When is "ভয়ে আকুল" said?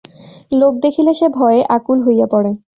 1.37-1.97